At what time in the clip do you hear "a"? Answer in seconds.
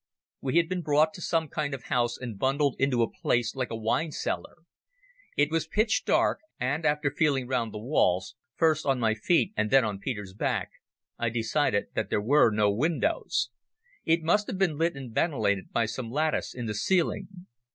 3.03-3.11, 3.69-3.75